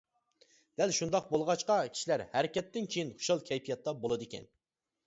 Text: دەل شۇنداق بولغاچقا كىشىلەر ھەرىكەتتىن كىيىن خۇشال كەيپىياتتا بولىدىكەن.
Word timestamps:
دەل 0.81 0.93
شۇنداق 0.99 1.27
بولغاچقا 1.35 1.77
كىشىلەر 1.91 2.25
ھەرىكەتتىن 2.33 2.91
كىيىن 2.97 3.17
خۇشال 3.21 3.47
كەيپىياتتا 3.53 3.97
بولىدىكەن. 4.05 4.53